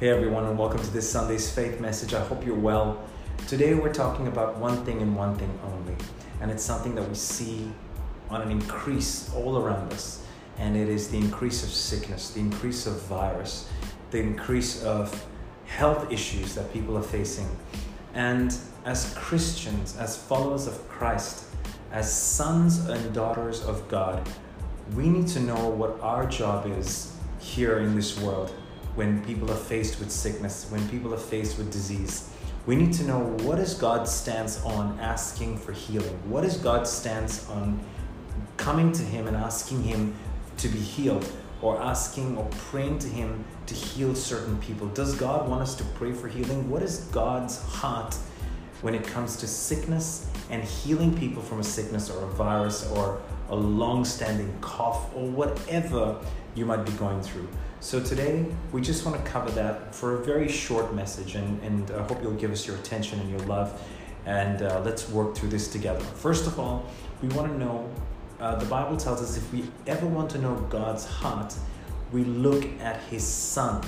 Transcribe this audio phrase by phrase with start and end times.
[0.00, 2.14] Hey everyone, and welcome to this Sunday's faith message.
[2.14, 3.04] I hope you're well.
[3.46, 5.94] Today we're talking about one thing and one thing only,
[6.40, 7.70] and it's something that we see
[8.30, 10.24] on an increase all around us,
[10.56, 13.68] and it is the increase of sickness, the increase of virus,
[14.10, 15.26] the increase of
[15.66, 17.54] health issues that people are facing.
[18.14, 18.56] And
[18.86, 21.44] as Christians, as followers of Christ,
[21.92, 24.26] as sons and daughters of God,
[24.94, 28.54] we need to know what our job is here in this world
[28.94, 32.30] when people are faced with sickness, when people are faced with disease.
[32.66, 36.18] We need to know what is God's stance on asking for healing?
[36.28, 37.80] What is God's stance on
[38.56, 40.14] coming to Him and asking Him
[40.58, 41.30] to be healed?
[41.62, 44.88] Or asking or praying to Him to heal certain people?
[44.88, 46.70] Does God want us to pray for healing?
[46.70, 48.14] What is God's heart
[48.82, 53.20] when it comes to sickness and healing people from a sickness or a virus or
[53.50, 56.16] a long standing cough or whatever
[56.54, 57.48] you might be going through?
[57.80, 61.90] So today we just want to cover that for a very short message, and, and
[61.92, 63.80] I hope you'll give us your attention and your love,
[64.26, 66.00] and uh, let's work through this together.
[66.00, 66.86] First of all,
[67.22, 67.88] we want to know
[68.38, 71.54] uh, the Bible tells us if we ever want to know God's heart,
[72.12, 73.82] we look at His Son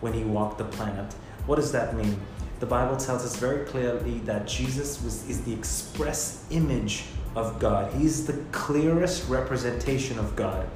[0.00, 1.12] when He walked the planet.
[1.46, 2.18] What does that mean?
[2.60, 7.04] The Bible tells us very clearly that Jesus was, is the express image
[7.36, 7.92] of God.
[7.94, 10.68] He's the clearest representation of God.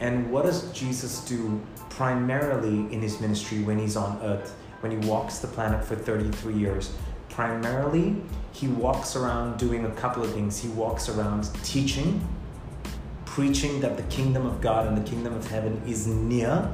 [0.00, 1.60] And what does Jesus do
[1.96, 6.54] primarily in his ministry when he's on earth, when he walks the planet for 33
[6.54, 6.92] years.
[7.28, 8.16] Primarily,
[8.52, 10.60] he walks around doing a couple of things.
[10.60, 12.26] He walks around teaching,
[13.24, 16.68] preaching that the kingdom of God and the kingdom of heaven is near.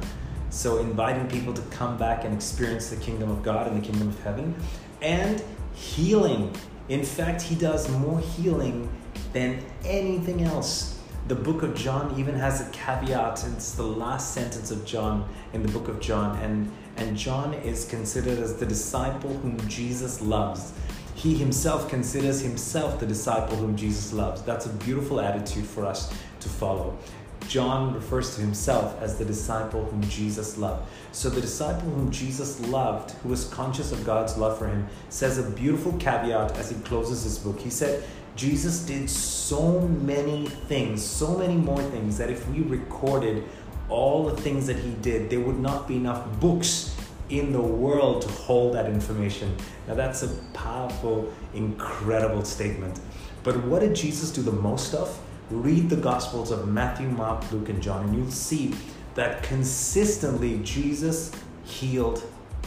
[0.48, 4.09] So, inviting people to come back and experience the kingdom of God and the kingdom
[4.09, 4.55] of heaven,
[5.01, 5.43] and
[5.75, 6.53] healing.
[6.89, 8.91] In fact, he does more healing
[9.33, 13.44] than anything else the book of John even has a caveat.
[13.52, 17.85] It's the last sentence of John in the book of John, and, and John is
[17.85, 20.73] considered as the disciple whom Jesus loves.
[21.14, 24.42] He himself considers himself the disciple whom Jesus loves.
[24.42, 26.98] That's a beautiful attitude for us to follow.
[27.46, 30.89] John refers to himself as the disciple whom Jesus loved.
[31.12, 35.39] So, the disciple whom Jesus loved, who was conscious of God's love for him, says
[35.39, 37.58] a beautiful caveat as he closes his book.
[37.58, 38.05] He said,
[38.36, 43.45] Jesus did so many things, so many more things, that if we recorded
[43.89, 46.96] all the things that he did, there would not be enough books
[47.29, 49.57] in the world to hold that information.
[49.86, 53.01] Now, that's a powerful, incredible statement.
[53.42, 55.18] But what did Jesus do the most of?
[55.51, 58.74] Read the Gospels of Matthew, Mark, Luke, and John, and you'll see
[59.14, 61.33] that consistently Jesus
[61.64, 62.23] healed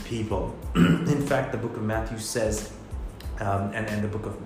[0.05, 0.55] people.
[0.75, 2.71] in fact, the book of Matthew says,
[3.39, 4.37] um, and, and the book of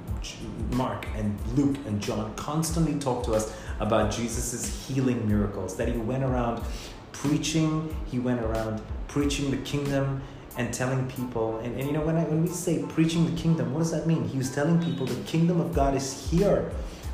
[0.74, 5.98] Mark and Luke and John constantly talk to us about Jesus' healing miracles, that he
[5.98, 6.64] went around
[7.12, 10.22] preaching, he went around preaching the kingdom
[10.58, 13.74] and telling people, and, and you know, when, I, when we say preaching the kingdom,
[13.74, 14.28] what does that mean?
[14.28, 16.72] He was telling people the kingdom of God is here.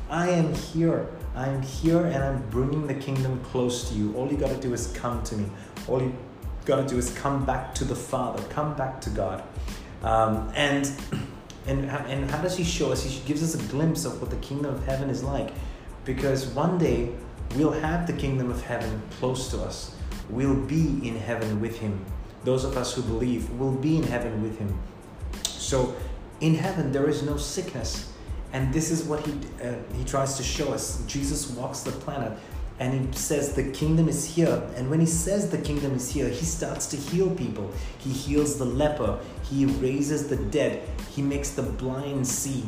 [0.08, 1.08] I am here.
[1.34, 4.14] I am here and I'm bringing the kingdom close to you.
[4.14, 5.46] All you got to do is come to me.
[5.88, 6.14] All you
[6.64, 9.42] got to do is come back to the Father, come back to God.
[10.02, 10.90] Um, and
[11.66, 13.02] and, and how does he show us?
[13.02, 15.52] He gives us a glimpse of what the kingdom of heaven is like.
[16.04, 17.10] Because one day
[17.56, 19.94] we'll have the kingdom of heaven close to us.
[20.28, 22.04] We'll be in heaven with him.
[22.44, 24.78] Those of us who believe will be in heaven with him.
[25.42, 25.96] So
[26.40, 28.12] in heaven there is no sickness.
[28.52, 29.32] And this is what he,
[29.62, 31.02] uh, he tries to show us.
[31.06, 32.38] Jesus walks the planet
[32.78, 34.62] and he says the kingdom is here.
[34.76, 37.70] And when he says the kingdom is here he starts to heal people.
[37.98, 39.18] He heals the leper.
[39.44, 40.88] He raises the dead.
[41.14, 42.64] He makes the blind see.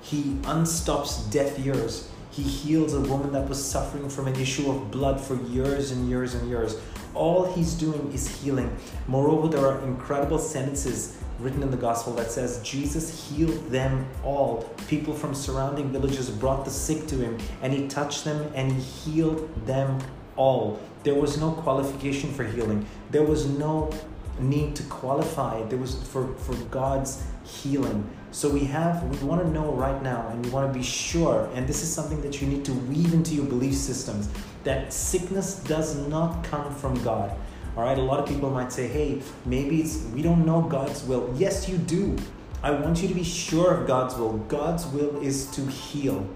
[0.00, 2.08] He unstops deaf ears.
[2.30, 6.08] He heals a woman that was suffering from an issue of blood for years and
[6.08, 6.76] years and years
[7.14, 8.74] all he's doing is healing
[9.06, 14.62] moreover there are incredible sentences written in the gospel that says Jesus healed them all.
[14.88, 18.80] People from surrounding villages brought the sick to him, and he touched them and he
[18.80, 19.98] healed them
[20.36, 20.80] all.
[21.04, 22.86] There was no qualification for healing.
[23.10, 23.90] There was no
[24.40, 25.62] need to qualify.
[25.64, 28.08] There was for, for God's healing.
[28.30, 31.48] So we have we want to know right now and we want to be sure,
[31.54, 34.28] and this is something that you need to weave into your belief systems,
[34.68, 37.34] that sickness does not come from God.
[37.76, 41.02] All right, a lot of people might say, hey, maybe it's we don't know God's
[41.04, 41.32] will.
[41.36, 42.16] Yes, you do.
[42.62, 44.38] I want you to be sure of God's will.
[44.48, 46.28] God's will is to heal.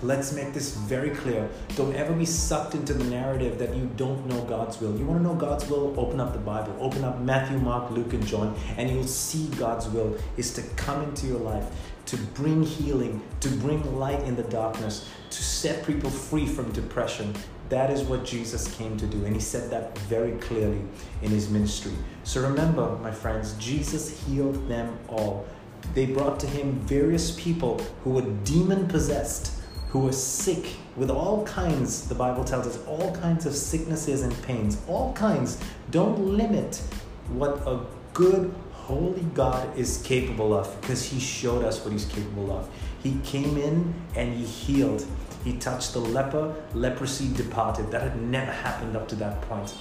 [0.00, 1.50] Let's make this very clear.
[1.74, 4.96] Don't ever be sucked into the narrative that you don't know God's will.
[4.96, 5.98] You want to know God's will?
[5.98, 6.76] Open up the Bible.
[6.78, 11.02] Open up Matthew, Mark, Luke, and John, and you'll see God's will is to come
[11.02, 11.66] into your life,
[12.06, 17.34] to bring healing, to bring light in the darkness, to set people free from depression.
[17.68, 19.24] That is what Jesus came to do.
[19.24, 20.80] And he said that very clearly
[21.22, 21.92] in his ministry.
[22.24, 25.46] So remember, my friends, Jesus healed them all.
[25.94, 29.52] They brought to him various people who were demon possessed,
[29.90, 34.42] who were sick with all kinds, the Bible tells us, all kinds of sicknesses and
[34.42, 34.78] pains.
[34.88, 35.58] All kinds.
[35.90, 36.82] Don't limit
[37.28, 37.80] what a
[38.12, 42.68] good, holy God is capable of because he showed us what he's capable of.
[43.02, 45.06] He came in and he healed.
[45.48, 47.90] He touched the leper, leprosy departed.
[47.90, 49.74] That had never happened up to that point.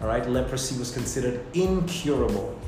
[0.00, 2.58] All right, leprosy was considered incurable.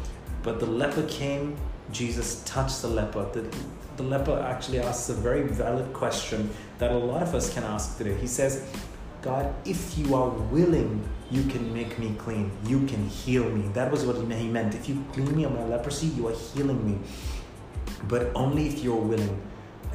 [0.42, 1.56] But the leper came,
[1.92, 3.24] Jesus touched the leper.
[3.32, 3.48] The,
[3.96, 7.96] the leper actually asks a very valid question that a lot of us can ask
[7.96, 8.18] today.
[8.18, 8.68] He says,
[9.22, 12.50] God, if you are willing, you can make me clean.
[12.66, 13.68] You can heal me.
[13.72, 14.74] That was what he meant.
[14.74, 16.98] If you clean me of my leprosy, you are healing me.
[18.08, 19.40] But only if you're willing.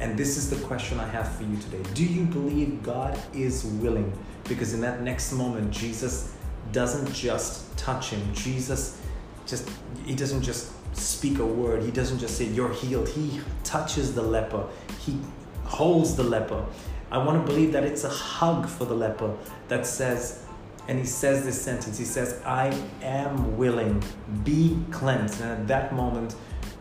[0.00, 1.82] And this is the question I have for you today.
[1.94, 4.12] Do you believe God is willing?
[4.44, 6.34] Because in that next moment, Jesus
[6.72, 8.34] doesn't just touch him.
[8.34, 9.00] Jesus
[9.46, 9.68] just,
[10.04, 11.82] he doesn't just speak a word.
[11.82, 13.08] He doesn't just say, You're healed.
[13.08, 14.66] He touches the leper,
[15.00, 15.18] he
[15.64, 16.64] holds the leper.
[17.10, 19.34] I want to believe that it's a hug for the leper
[19.68, 20.44] that says,
[20.88, 24.02] and he says this sentence He says, I am willing,
[24.44, 25.40] be cleansed.
[25.40, 26.34] And at that moment,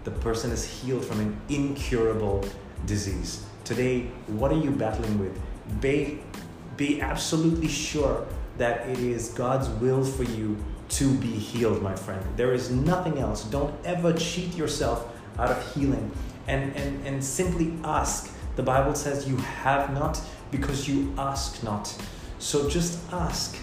[0.03, 2.45] the person is healed from an incurable
[2.85, 3.43] disease.
[3.63, 5.37] Today, what are you battling with?
[5.81, 6.19] Be,
[6.77, 8.25] be absolutely sure
[8.57, 10.57] that it is God's will for you
[10.89, 12.25] to be healed, my friend.
[12.37, 13.43] There is nothing else.
[13.43, 16.11] Don't ever cheat yourself out of healing.
[16.47, 18.33] And, and, and simply ask.
[18.55, 20.19] The Bible says you have not
[20.49, 21.93] because you ask not.
[22.39, 23.57] So just ask.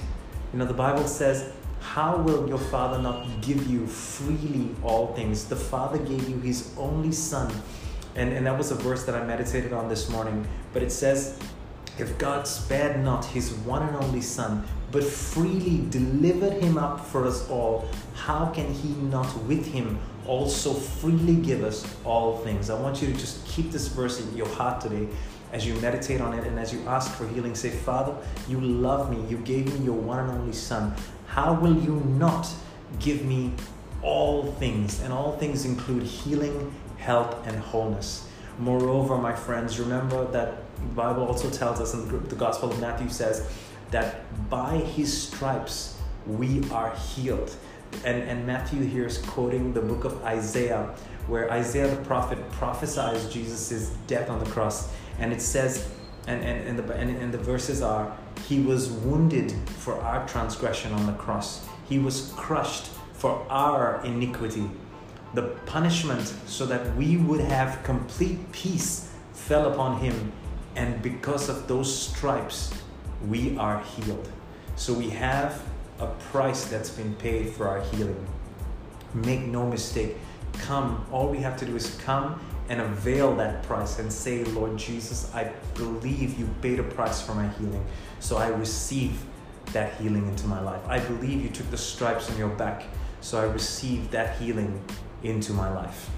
[0.52, 5.46] You know, the Bible says, How will your Father not give you freely all things?
[5.46, 7.50] The Father gave you His only Son
[8.16, 10.46] and, and that was a verse that I meditated on this morning.
[10.72, 11.38] But it says,
[11.98, 17.26] If God spared not his one and only Son, but freely delivered him up for
[17.26, 22.70] us all, how can he not with him also freely give us all things?
[22.70, 25.08] I want you to just keep this verse in your heart today
[25.52, 27.54] as you meditate on it and as you ask for healing.
[27.54, 28.14] Say, Father,
[28.48, 29.28] you love me.
[29.28, 30.94] You gave me your one and only Son.
[31.26, 32.48] How will you not
[33.00, 33.52] give me
[34.02, 35.00] all things?
[35.00, 36.72] And all things include healing
[37.04, 38.26] health, and wholeness.
[38.58, 43.08] Moreover, my friends, remember that the Bible also tells us, and the Gospel of Matthew
[43.10, 43.46] says,
[43.90, 47.54] that by his stripes we are healed.
[48.04, 50.94] And, and Matthew here is quoting the book of Isaiah,
[51.26, 54.90] where Isaiah the prophet prophesies Jesus' death on the cross.
[55.18, 55.90] And it says,
[56.26, 58.16] and, and, and, the, and, and the verses are,
[58.48, 64.68] He was wounded for our transgression on the cross, He was crushed for our iniquity
[65.34, 70.32] the punishment so that we would have complete peace fell upon him.
[70.76, 72.72] And because of those stripes,
[73.26, 74.28] we are healed.
[74.76, 75.62] So we have
[75.98, 78.26] a price that's been paid for our healing.
[79.12, 80.16] Make no mistake,
[80.54, 81.04] come.
[81.12, 85.32] All we have to do is come and avail that price and say, Lord Jesus,
[85.34, 87.84] I believe you paid a price for my healing.
[88.20, 89.22] So I receive
[89.72, 90.80] that healing into my life.
[90.88, 92.84] I believe you took the stripes on your back.
[93.20, 94.82] So I receive that healing
[95.24, 96.08] into my life.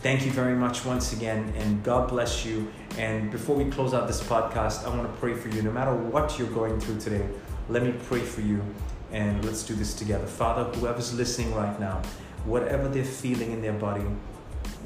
[0.00, 2.70] Thank you very much once again, and God bless you.
[2.98, 5.62] And before we close out this podcast, I want to pray for you.
[5.62, 7.26] No matter what you're going through today,
[7.70, 8.62] let me pray for you,
[9.10, 10.26] and let's do this together.
[10.26, 12.02] Father, whoever's listening right now,
[12.44, 14.04] whatever they're feeling in their body,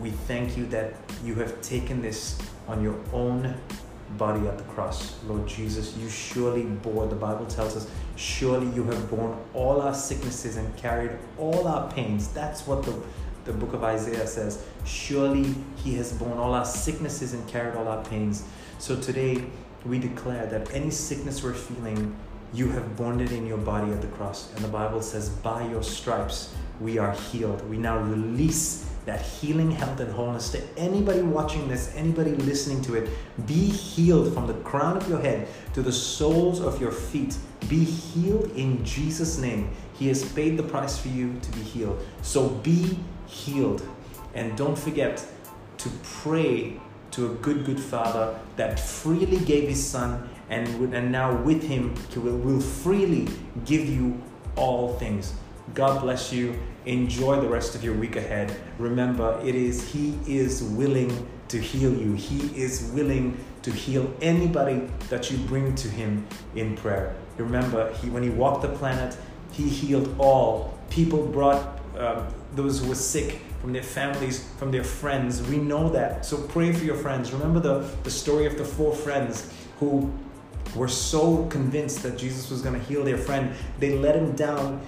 [0.01, 2.39] we thank you that you have taken this
[2.69, 3.57] on your own
[4.17, 5.17] body at the cross.
[5.25, 9.95] Lord Jesus, you surely bore, the Bible tells us, surely you have borne all our
[9.95, 12.29] sicknesses and carried all our pains.
[12.29, 12.95] That's what the,
[13.45, 14.65] the book of Isaiah says.
[14.85, 18.45] Surely he has borne all our sicknesses and carried all our pains.
[18.79, 19.45] So today
[19.85, 22.17] we declare that any sickness we're feeling,
[22.53, 24.53] you have borne it in your body at the cross.
[24.55, 27.69] And the Bible says, by your stripes we are healed.
[27.69, 32.95] We now release that healing, health, and wholeness to anybody watching this, anybody listening to
[32.95, 33.09] it.
[33.47, 37.37] Be healed from the crown of your head to the soles of your feet.
[37.69, 39.71] Be healed in Jesus' name.
[39.95, 41.99] He has paid the price for you to be healed.
[42.21, 43.87] So be healed.
[44.35, 45.27] And don't forget
[45.79, 46.79] to pray
[47.13, 51.95] to a good, good Father that freely gave His Son and, and now with Him
[52.15, 53.27] will, will freely
[53.65, 54.21] give you
[54.55, 55.33] all things.
[55.75, 56.59] God bless you.
[56.87, 58.55] Enjoy the rest of your week ahead.
[58.79, 62.15] Remember, it is He is willing to heal you.
[62.15, 67.15] He is willing to heal anybody that you bring to Him in prayer.
[67.37, 69.17] Remember, he, when He walked the planet,
[69.53, 70.79] He healed all.
[70.91, 75.43] People brought uh, those who were sick from their families, from their friends.
[75.43, 76.25] We know that.
[76.25, 77.33] So pray for your friends.
[77.33, 80.13] Remember the, the story of the four friends who
[80.75, 84.81] were so convinced that Jesus was going to heal their friend, they let him down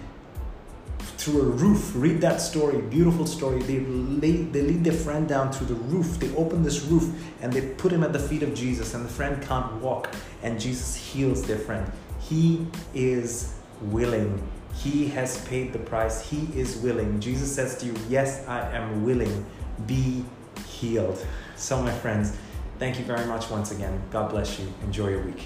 [1.21, 1.93] through a roof.
[1.95, 3.63] Read that story, beautiful story.
[3.63, 6.19] They they lead their friend down through the roof.
[6.19, 7.13] They open this roof
[7.43, 10.11] and they put him at the feet of Jesus, and the friend can't walk,
[10.43, 11.91] and Jesus heals their friend.
[12.21, 14.41] He is willing.
[14.75, 16.29] He has paid the price.
[16.29, 17.21] He is willing.
[17.21, 19.45] Jesus says to you, Yes, I am willing.
[19.87, 20.25] Be
[20.67, 21.25] healed.
[21.57, 22.37] So, my friends,
[22.79, 24.01] thank you very much once again.
[24.11, 24.73] God bless you.
[24.85, 25.45] Enjoy your week.